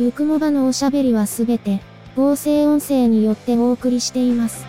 [0.00, 1.82] ゆくもばのおしゃべりはすべて、
[2.16, 4.64] 合成音声によってお送りしています。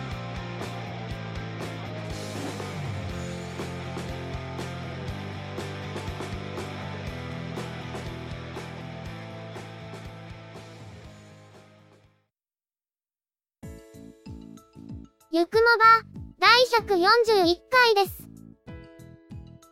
[15.30, 16.04] ゆくもば、
[16.40, 18.22] 第141回です。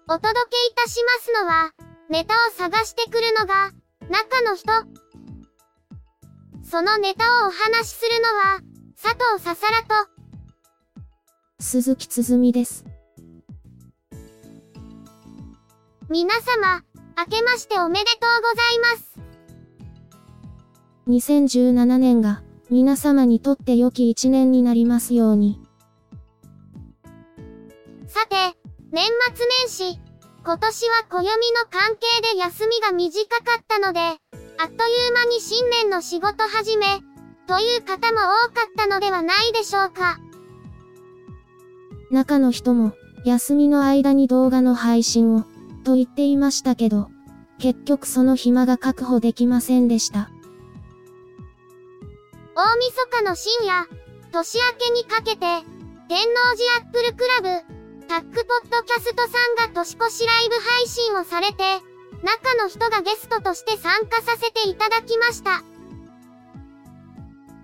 [0.08, 1.70] お届けいたしますのは、
[2.08, 3.72] ネタを探してくるのが、
[4.08, 5.09] 中の人。
[6.70, 8.60] そのネタをお話しするのは、
[8.94, 10.08] 佐藤ささらと、
[11.58, 12.84] 鈴木つづみです。
[16.08, 16.84] 皆様、
[17.18, 19.18] 明けましておめでとうございます。
[21.08, 25.60] 2017年が、皆様にとって良き一年になりますように。
[28.06, 28.36] さて、
[28.92, 29.98] 年末年始、
[30.44, 31.32] 今年は暦の
[31.68, 34.20] 関係で休みが短かったので、
[34.62, 37.00] あっという間に新年の仕事始め、
[37.46, 40.18] という方も多かったのではないでしょうか。
[42.10, 42.92] 中の人も、
[43.24, 45.44] 休みの間に動画の配信を、
[45.82, 47.08] と言っていましたけど、
[47.58, 50.28] 結局その暇が確保できませんでした。
[52.54, 53.88] 大晦日の深夜、
[54.30, 55.46] 年明けにかけて、
[56.08, 61.64] 天王寺アップルクラブ、タックポッドキャストさんが年越しライブ配信をされて、
[62.22, 65.62] 中の人がゲストとして参加させていただきました。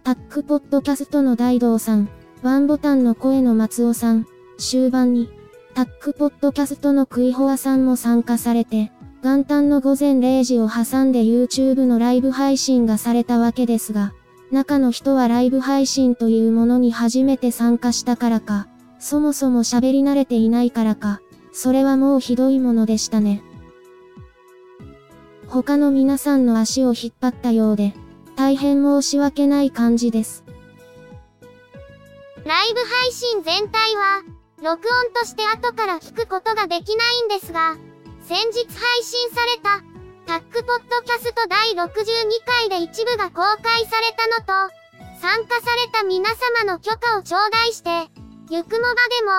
[0.02, 2.08] タックポッドキャストの大道さん、
[2.42, 5.28] ワンボタンの声の松尾さん、終盤に、
[5.74, 14.12] タックポッドキャストのクイホアさんも参加されて、元旦の午前0時を挟んで YouTube のライブ配信がされたわけですが、
[14.52, 18.68] 中の人はライブ配信というものに初めて参加したからか、
[19.00, 21.20] そもそも喋り慣れていないからか、
[21.52, 23.42] それはもうひどいものでしたね。
[25.48, 27.94] 他の皆さんの足を引っ張ったようで、
[28.36, 30.44] 大変申し訳ない感じです。
[32.44, 34.22] ライブ配信全体は、
[34.62, 37.76] 録音として後から聞くことができないんですが、
[38.22, 39.82] 先日配信された、
[40.26, 41.86] タックポッドキャスト第62
[42.44, 44.74] 回で一部が公開されたのと、
[45.20, 46.28] 参加された皆
[46.64, 48.10] 様の許可を頂戴して、
[48.50, 48.94] ゆくもば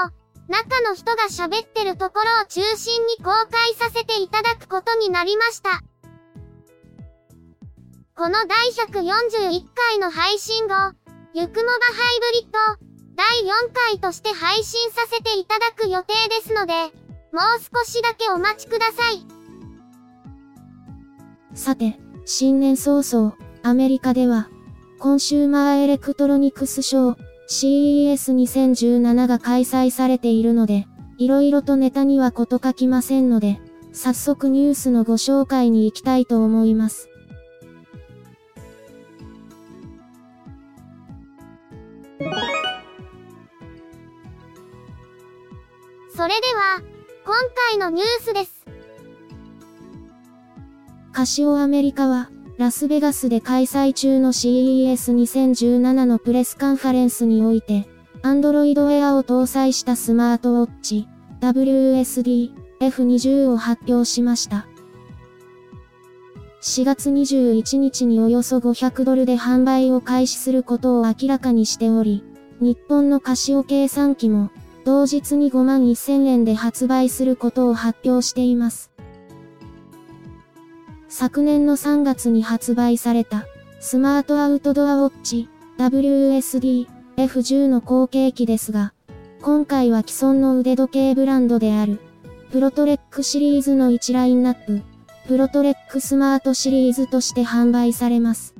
[0.05, 5.83] でも、中の人が喋ってるところを中心に公開させていただくことになりました。
[8.17, 10.73] この第141回の配信後、
[11.35, 12.57] ゆくもばハイブリッド、
[13.15, 16.73] 第4回として配信させていただく予定ですので、
[17.31, 19.23] もう少しだけお待ちください。
[21.53, 24.49] さて、新年早々、アメリカでは、
[24.97, 30.87] Consumer Electronics Show、CES2017 が開催されているので、
[31.19, 33.61] 色々とネタには事欠きませんので、
[33.93, 37.11] 早速ニュースのご紹介に行きたいと思います。
[46.27, 46.81] それでは、
[47.23, 47.35] 今
[47.69, 48.65] 回のニュースです。
[51.13, 57.87] カシオアメリカは、ラスベガスで開催中の CES2017 のプレスカンファレンスにおいて、
[58.23, 61.07] Android Wear を搭載したスマートウォッチ、
[61.39, 62.51] WSD
[62.81, 64.67] F20 を発表しました。
[66.61, 72.25] 4月21日におよそ500ドルで販売を開始することを明らかにしており、
[72.59, 74.51] 日本のカシオ計算機も、
[74.87, 78.89] 同日に5万1000円で発売することを発表しています。
[81.09, 83.45] 昨年の3月に発売された、
[83.81, 86.87] Smart Outdoor Watch、WSD、
[87.17, 88.93] F10 の後継機ですが、
[89.41, 91.99] 今回は既存の腕時計ブランドである、
[92.53, 94.83] プロトレックシリーズの1ラインナップ、
[95.27, 98.56] プロトレックスマートシリーズとして販売されます。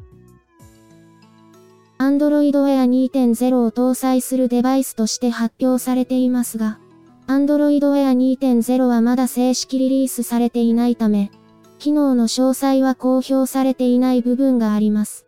[1.99, 6.79] Android Wear 2.0を搭載するデバイスとして発表されていますが、
[7.27, 11.31] Android Wear 2.0はまだ正式リリースされていないため、
[11.79, 15.25] 機能の詳細は公表されていない部分があります。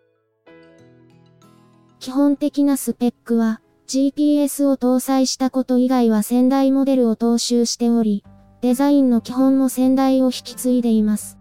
[1.99, 8.23] 基本的なスペックは、GPS を搭載したこと以外は先代モデルを踏襲しており、
[8.61, 11.39] デザインの基本も先代を引き継いでいます。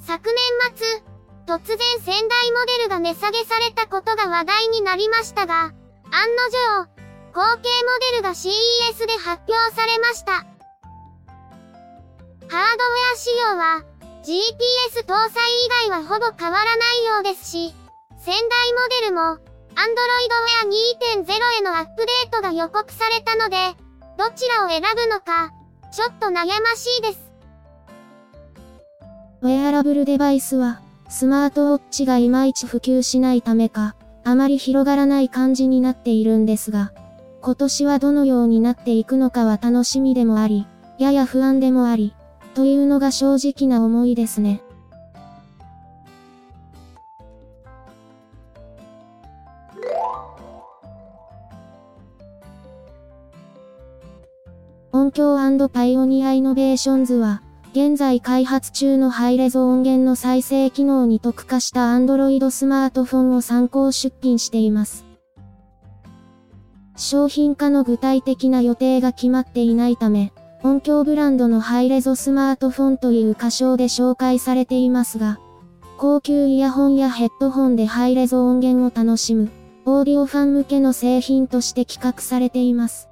[0.00, 1.13] 昨年末、
[1.46, 6.88] 突然仙台モデルが値下げされたことが話題になりましたが、案の定、
[7.34, 10.32] 後継モデルが CES で発表されました。
[10.32, 13.82] ハードウェア仕様は、
[14.22, 17.74] GPS 搭載以外はほぼ変わらないようですし、
[18.18, 19.20] 仙台モデルも、
[19.74, 20.30] Android
[20.62, 23.56] Wear 2.0へのアップデートが予告されたので、
[24.16, 25.52] どちらを選ぶのか、
[25.92, 27.32] ちょっと悩ましいです。
[29.42, 30.80] ウェアラブルデバイスは、
[31.14, 33.94] スマートウォッチがいまいち普及しないためか、
[34.24, 36.92] あまり広がらない感じになっているんですが、
[37.40, 40.66] 今年はどのようになっていくのかは楽しみでもあり、
[40.98, 42.16] やや不安でもあり、
[42.54, 44.60] というのが正直な思いですね。
[54.90, 55.38] オンキヨー
[55.68, 57.43] パイオニアイノベーションズは、
[57.74, 65.04] 現在開発中のハイレゾ音源の再生機能に特化した Android スマートフォンを参考出品しています。
[66.94, 70.32] 商品化の具体的な予定が決まっていないため、
[70.62, 75.40] オンキヨーブランドのハイレゾスマートフォンという仮称で紹介されていますが、
[75.98, 79.50] 高級イヤホンやヘッドホンでハイレゾ音源を楽しむ、
[79.84, 83.08] オーディオファン向けの製品として企画されています。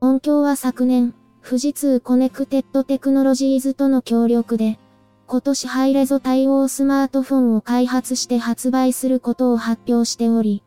[0.00, 4.78] オンキヨーは昨年、富士通コネクテッドテクノロジーズとの協力で、
[5.26, 10.62] 今年ハイレゾ対応スマートフォンを開発して発売することを発表しており、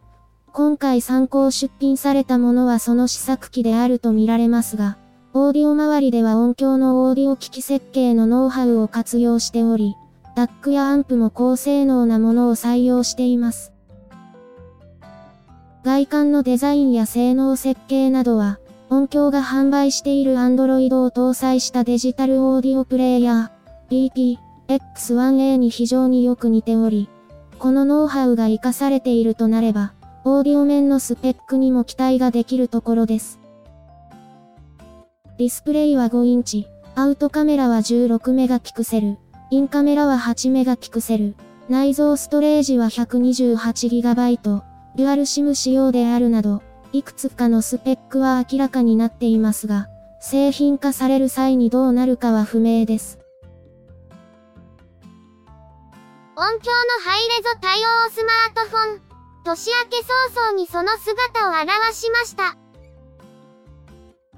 [0.52, 4.98] 今回参考出品されたものはその試作機であると見られますが、
[5.34, 9.96] オーディオ周りではオンキヨーのオーディオ機器設計のノウハウを活用しており、
[10.36, 13.72] DAC やアンプも高性能なものを採用しています。
[15.84, 18.60] 外観のデザインや性能設計などは、
[18.96, 24.38] 音響が販売している Android を搭載したデジタルオーディオプレイヤー、BP、
[24.70, 27.10] X1A に非常によく似ており、
[27.60, 29.94] このノウハウが活かされているとなれば、
[30.24, 33.42] オーディオ面のスペックにも期待ができるところです。
[35.38, 36.66] ディスプレイは5インチ、
[36.96, 39.18] アウトカメラは16メガピクセル、
[39.52, 41.36] インカメラは8メガピクセル、
[41.68, 44.62] 内蔵ストレージは 128GB、
[44.96, 46.64] デュアル SIM 仕様であるなど、
[46.98, 49.88] いくつかのスペックは明らかになっていますが、
[50.22, 53.20] 製品化される際にどうなるかは不明です。
[56.38, 59.02] 音響のハイレゾ対応スマートフォン。
[59.44, 60.04] 年明け
[60.34, 62.44] 早々にその姿を現しました。
[62.44, 62.56] オーデ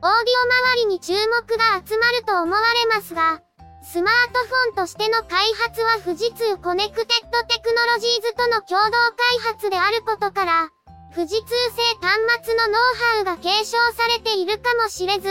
[0.06, 3.42] ィオ周りに注目が集まると思われますが、
[3.84, 10.70] スマートフォンとしての開発は富士通コネクテッドテクノロジーズとの共同開発であることから、
[11.18, 15.28] 富士通製端末のノウハウが継承されているかもしれず、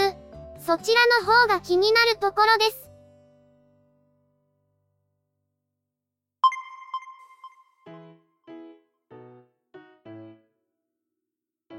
[0.59, 2.65] そちらの方が気になるところで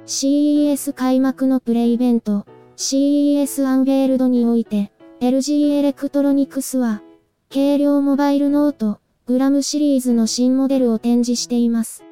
[0.05, 0.23] す。
[0.23, 2.45] CES 開幕のプレイベント、
[2.77, 4.89] CES Unveiled において、
[5.19, 7.01] LG エレクトロニクスは、
[7.53, 12.06] 軽量モバイルノート、 gram シリーズの新モデルを展示しています。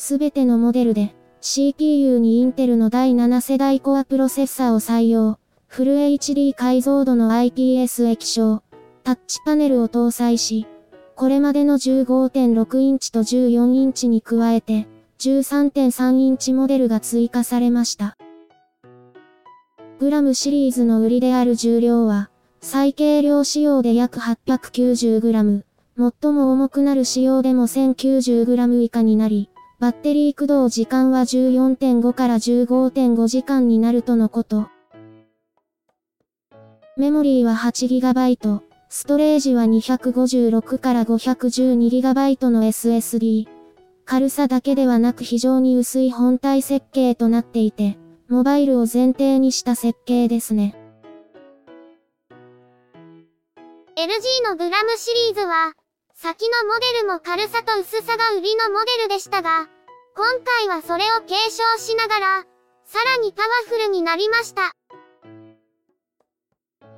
[0.00, 8.62] すべてのモデルで、CPU にインテルの第7世代コアプロセッサーを採用、フル HD 解像度の IPS 液晶、
[9.02, 10.68] タッチパネルを搭載し、
[11.16, 14.86] これまでの15.6インチと14インチに加えて、
[15.18, 18.16] 13.3インチモデルが追加されました。
[19.98, 25.64] グラムシリーズの売りである重量は、最軽量仕様で約 890g、
[26.22, 34.68] 最も重くなる仕様でも 1090g 以下になり、バッテリー駆動時間は14.5から15.5時間になるとのこと。
[36.96, 43.46] メモリーは 8GB、ストレージは256から 512GB の SSD。
[44.04, 50.74] 軽さだけではなく非常に薄い本体設計となっていて、モバイルを前提にした設計ですね。
[53.96, 55.74] LG のグラムシリーズは、
[56.20, 59.68] 先のモデルも軽さと薄さが売りのモデルでしたが、
[60.16, 62.44] 今回はそれを継承しながら、
[62.84, 64.72] さらにパワフルになりました。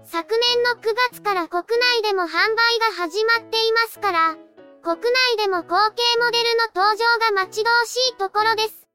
[0.05, 1.65] 昨年の9月から国
[2.01, 2.33] 内でも販売
[2.79, 4.37] が始まっていますから、
[4.83, 8.89] 国内でも後継モデルの登場が待ち遠しいところです。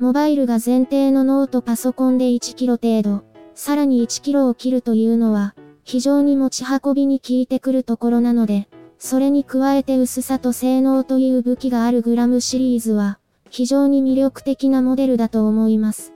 [0.00, 5.54] モバイルが前提のノートパソコンで 1kg 程度、さらに 1kg を切るというのは、
[5.88, 8.68] 非常に持ち運びに効いてくるところなので、
[8.98, 13.18] それに加えて薄さと性能という武器があるグラムシリーズは、
[13.48, 16.12] 非常に魅力的なモデルだと思います。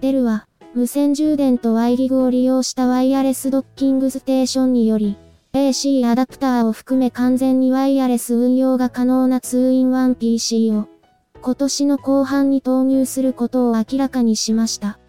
[0.00, 5.18] デルは、無線充電とワイリグを利用したワイヤレスドッキングステーションにより、
[5.52, 10.88] AC アダプターを含め完全にワイヤレス運用が可能な 2-in-1PC を、
[11.42, 15.00] 今年の後半に投入することを明らかにしました。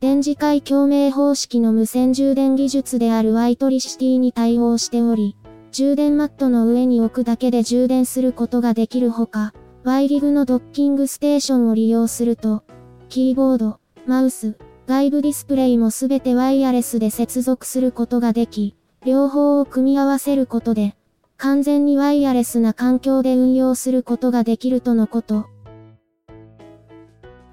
[0.00, 5.34] 電磁界共鳴方式の無線充電技術である Y トリシティに対応しており、
[5.72, 12.62] 充電マットの上に置くだけで充電することができるほか、Y リグのドッキングステーションを利用すると、
[13.08, 20.94] キーボード、マウス、外部ディスプレイもすべてワイヤレスで接続することができ、両方を組み合わせることで、
[21.38, 25.46] 完全にワイヤレスな環境で運用することができるとのこと。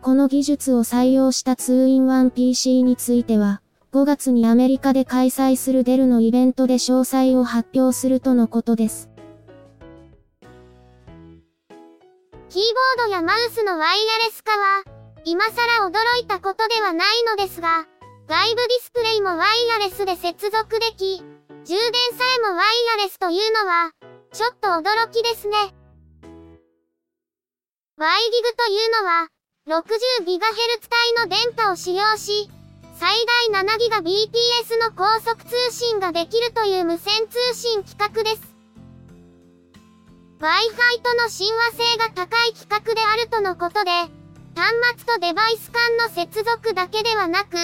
[0.01, 3.61] この技術を採用した 2-in-1PC については、
[3.93, 9.09] 5月にアメリカで開催するデルのイベントで詳細を発表するとのことです。
[12.49, 12.61] キー
[12.97, 17.85] ボードやマウスのワイヤレス化は、今更驚いたことではないのですが、
[18.27, 21.19] 外部ディスプレイもワイヤレスで接続でき、
[21.63, 21.77] 充電
[22.17, 23.91] さえもワイヤレスというのは、
[24.33, 25.57] ちょっと驚きですね。
[27.97, 29.27] ワイギグというのは、
[29.67, 32.49] 60GHz 帯の電波を使用し、
[32.97, 33.15] 最
[33.51, 38.55] 大 7GBps の高速通信ができるという無線通信規格です。
[40.39, 43.91] Wi-Fi との親和性が高い規格であるとのことで、
[44.55, 47.55] 端末とデバイス間の接続だけではなく、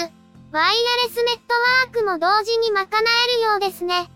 [0.51, 1.53] ワイヤレスネット
[1.83, 4.09] ワークも同時に賄えるようですね。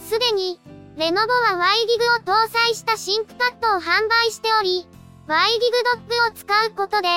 [0.00, 0.58] すでに、
[0.96, 4.86] レノボは Y ギグを搭載したシンクパッドを販売しており、
[5.28, 5.76] Y ギグ
[6.08, 7.08] ドッグを使うことで、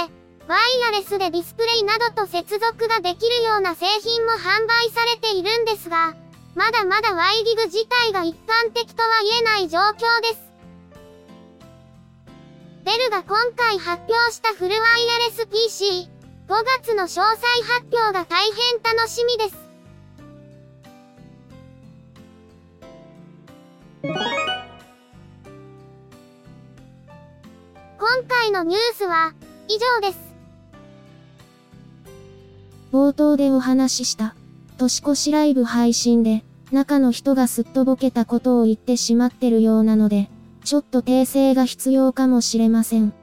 [0.48, 6.14] ワイヤレスでディスプレイなどと接続ができるような製品も販売されているんですが、
[6.54, 10.51] まだまだ Y ギグ自体が一般的とは言えない状況です。
[12.84, 16.10] デルが今回発表したフルワイヤレス PC、
[16.48, 19.56] 5月の詳細発表が大変楽しみです。
[28.00, 29.36] 今回のニュースは
[29.68, 30.20] 以上です。
[32.92, 34.34] 冒頭でお話しした、
[34.80, 40.31] 年越しライブ配信で、中の人がすっとぼけたことを言ってしまってるようなので、
[40.64, 43.14] ちょっと訂正が必要かもしれません。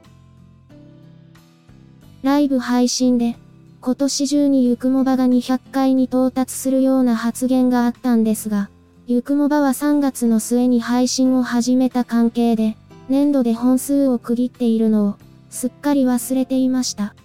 [2.21, 3.37] ライブ配信で、
[3.81, 8.69] 今年中にゆくもばが200回に到達するような発言があったんですが、
[9.07, 12.75] ゆくもばは3月の末に配信を始めた関係で、
[13.07, 15.15] 年度で本数を区切っているのを、
[15.49, 17.15] すっかり忘れていました。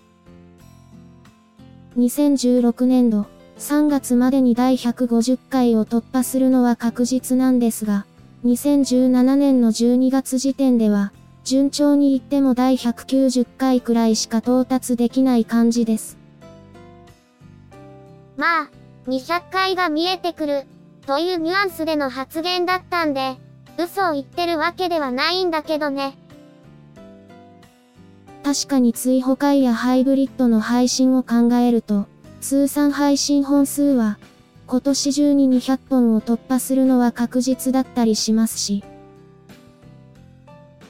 [1.99, 3.26] 2016年度、
[3.59, 8.06] 3月までに第150回を突破するのは確実なんですが、
[8.44, 11.12] 2017年の12月時点では、
[11.44, 16.18] 順調に言っても第190回くらいしか到達できない感じです。
[18.36, 18.70] まあ、
[19.06, 20.66] 200回が見えてくる、
[21.06, 23.36] というニュアンスでの発言だったんで、
[23.78, 26.18] 嘘を言ってるわけではないんだけどね。
[28.42, 32.06] 確かに追放会やハイブリッドの配信を考えると、
[32.42, 34.18] 通算配信本数は、
[34.66, 38.83] 今年中に200本を突破するのは確実だったりしますし。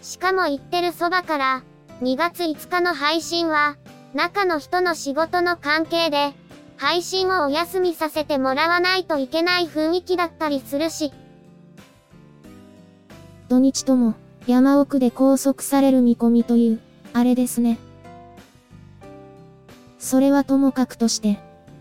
[0.02, 1.62] しかも言ってるそばから、
[2.02, 3.76] 2月5日の配信は、
[4.14, 6.32] 中の人の仕事の関係で、
[6.76, 11.12] 配信をお休みさせてもらわないといけない雰囲気だったりするし。
[13.48, 14.14] 土日とも、
[14.46, 16.80] 山奥で拘束される見込みという、
[17.12, 17.78] あれですね。
[19.98, 21.38] それはともかくとして、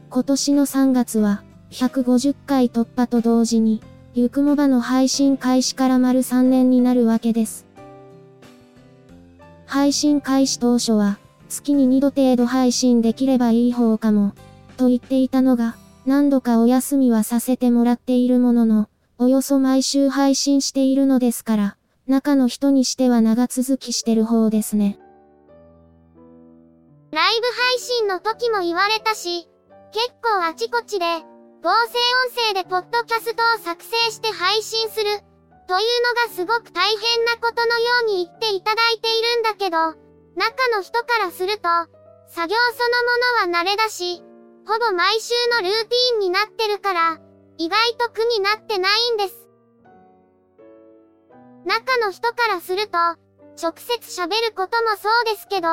[0.10, 3.82] 今年の3月は、150回突破と同時に、
[4.14, 7.66] ゆくもばの配信開始から丸3年になるわけです。
[9.66, 11.18] 配信開始当初は、
[11.50, 14.34] 月に2度程度配信できればいい方かも、
[14.78, 15.76] と言っていたのが、
[16.06, 18.88] 何度かお休みはさせてもらっているものの、
[19.18, 25.00] およそ毎週配信しているのですから、中の人にしては長続きしてる方ですね。
[27.10, 29.48] ライブ配信の時も言われたし、
[29.92, 31.06] 結構あちこちで、
[31.64, 35.06] 合成音声でポッドキャストを作成して配信する、
[35.66, 39.78] というのがすごく大変なことのように言っていただいているんだけど、
[40.36, 41.64] 中の人からすると、
[42.28, 44.22] 作業そのものは慣れだし、
[44.68, 47.20] ほぼ毎週のルーティーンになってるから、
[47.58, 49.48] 意外と苦になってないんです。
[51.64, 52.98] 中の人からすると、
[53.56, 55.70] 直接喋ることもそうですけど、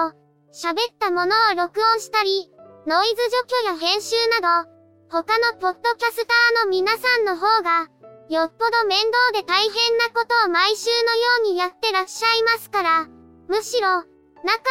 [0.55, 2.49] 喋ったものを録音したり、
[2.87, 4.80] ノイズ除去や編集など、
[5.13, 7.89] 他のポッドキャスターの皆さんの方が、
[8.29, 13.09] よっぽど面倒で大変なことを毎週のようにやってらっしゃいますから、
[13.49, 14.07] むしろ、中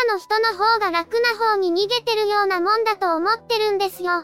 [0.10, 4.24] の人の方が楽な方に逃げてるようなもんだと思ってるんですよ。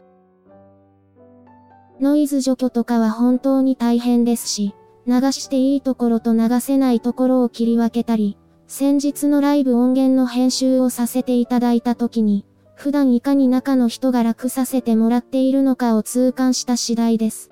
[1.99, 4.73] ノイズ除去とかは本当に大変ですし、
[5.05, 12.45] 流していいところと流せないところを切り分けたり、先日のライブ音源の編集をさせていただいた時に、
[12.75, 17.49] 普段いかに中の人が楽させてもらっているのかを痛感した次第です。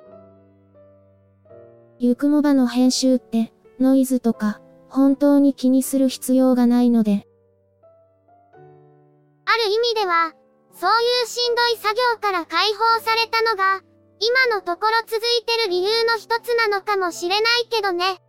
[1.98, 7.26] ゆくもばの編集って、ノイズとか、本当に気にする必要がないので。
[9.46, 10.34] ある意味では、
[10.74, 13.82] そういうしんどい作業から解放されたのが、
[14.20, 18.22] 今のところ続いてる理由の一つなのかもしれないけどね。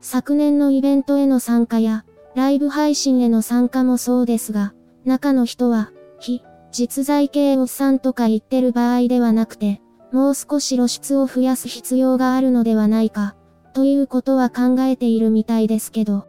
[0.00, 2.05] 昨年のイベントへの参加や、
[2.36, 4.74] ライブ配信への参加もそうですが、
[5.06, 5.90] 中の人は、
[6.20, 9.80] 非、実在系おっさんとか言ってる場合ではなくて、
[10.12, 13.36] もう少し露出を増やす必要があるのではないか、
[13.72, 16.26] ということは考えているみたいですけど。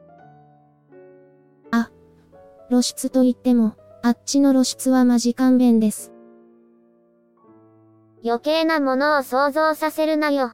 [1.71, 1.91] あ、
[2.69, 6.13] 露出と言っても、あっちの露出はマジ勘弁です。
[8.23, 10.53] 余計なものを想像させるなよ。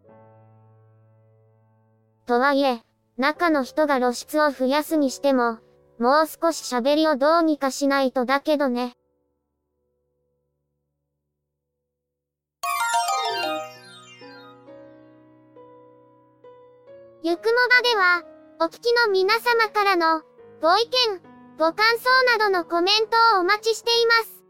[2.26, 2.82] とはいえ、
[3.18, 5.60] 中の人が露出を増やすにしても、
[6.00, 8.96] もう少し喋りをどうにかしないとだけどね。
[17.22, 18.24] ゆくもばでは、
[18.60, 20.24] お聞きの皆様からの、
[20.62, 21.22] ご意見、
[21.58, 24.44] ご感想などのコメントをお待ちしています。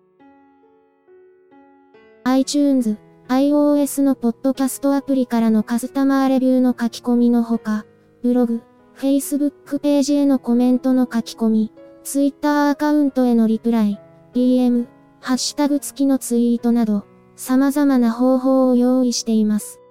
[2.23, 7.85] iTunes、iOS のポッドキャストアプリからのカスタマーレビューの書き込みのほか、
[8.23, 8.61] ブログ、
[8.95, 11.73] Facebook ページへのコメントの書き込み、
[12.05, 13.99] Twitter アカウントへのリプライ、
[14.33, 14.87] DM、
[15.19, 19.81] ハッシュタグ付きのツイートなど、様々な方法を用意しています。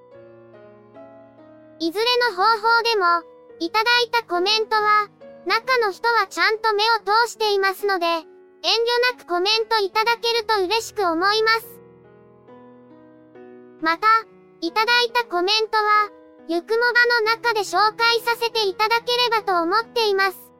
[1.79, 3.05] いずれの方法でも、
[3.61, 5.11] いただいたコメントは、
[5.45, 8.25] 中の人はちゃんと目を通していますので、遠慮
[9.19, 11.81] なくコメントいただけると嬉しく思います。
[13.83, 14.07] また、
[14.63, 16.22] いただいたコメントは、
[16.53, 16.77] ゆくもば
[17.23, 20.53] の中で紹介させていただければと思っています。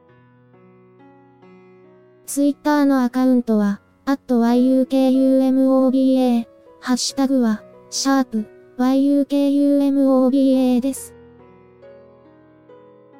[2.25, 6.47] ツイッターのアカウントは、at yukumoba、
[6.79, 8.47] ハッシュタグは、シャープ
[8.79, 11.13] yukumoba です。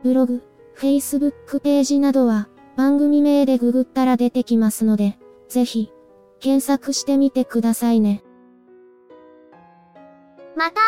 [0.02, 0.42] ブログ、
[0.76, 5.92] Facebook ページなどは、番組名でググったら出てきますので、ぜひ、
[6.40, 8.24] 検索してみてくださいね。
[10.56, 10.82] また、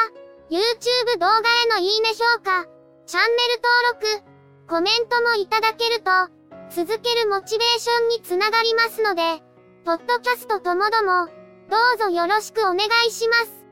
[0.49, 2.65] YouTube 動画へのいいね評価、
[3.07, 3.61] チャンネル
[3.97, 4.35] 登録、
[4.67, 6.11] コメントもいただけると、
[6.69, 9.41] 続けるモチベーションにつながりますので、
[9.85, 11.27] ポッドキャストともども、
[11.69, 12.77] どうぞよろしくお願
[13.07, 13.65] いします。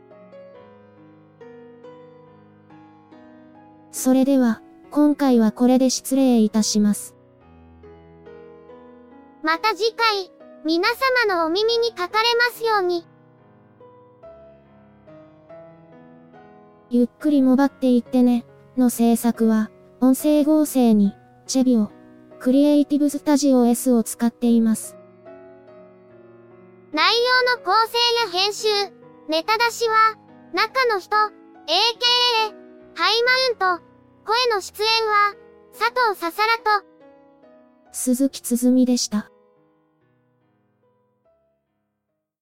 [3.91, 7.15] それでは、今回はこれで失礼いたします。
[9.43, 10.31] また次回、
[10.65, 10.89] 皆
[11.27, 13.05] 様のお耳にかかれますように。
[16.93, 18.45] ゆっくりもばっていってね、
[18.77, 21.15] の制作は、音声合成に、
[21.47, 21.89] チェビオ、
[22.39, 24.95] クリエイティブスタジオ S を使っています。
[26.91, 27.11] 内
[27.47, 27.97] 容の構成
[28.37, 28.67] や編集、
[29.27, 30.19] ネタ出しは、
[30.53, 31.31] 中の人、AKA、
[32.93, 33.23] ハイ
[33.57, 33.83] マウント、
[34.23, 35.33] 声の出演は、
[35.71, 36.85] 佐藤ささらと、
[37.91, 39.32] 鈴木つづみでした。